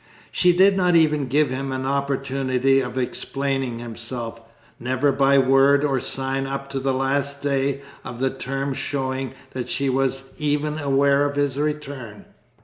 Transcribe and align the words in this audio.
She 0.31 0.51
did 0.51 0.75
not 0.75 0.95
even 0.95 1.27
give 1.27 1.51
him 1.51 1.71
an 1.71 1.85
opportunity 1.85 2.79
of 2.79 2.97
explaining 2.97 3.77
himself, 3.77 4.41
never 4.79 5.11
by 5.11 5.37
word 5.37 5.83
or 5.83 5.99
sign 5.99 6.47
up 6.47 6.71
to 6.71 6.79
the 6.79 6.91
last 6.91 7.43
day 7.43 7.81
of 8.03 8.19
the 8.19 8.31
term 8.31 8.73
showing 8.73 9.35
that 9.51 9.69
she 9.69 9.89
was 9.91 10.31
even 10.39 10.79
aware 10.79 11.23
of 11.29 11.35
his 11.35 11.59
return. 11.59 12.25